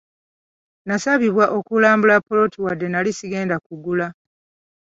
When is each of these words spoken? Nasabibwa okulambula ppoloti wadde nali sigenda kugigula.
Nasabibwa 0.87 1.45
okulambula 1.57 2.15
ppoloti 2.21 2.57
wadde 2.65 2.87
nali 2.89 3.11
sigenda 3.19 3.55
kugigula. 3.65 4.07